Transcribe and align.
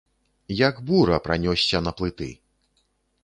Як 0.67 0.75
бура, 0.87 1.19
пранёсся 1.27 1.81
на 1.87 1.91
плыты. 1.99 2.31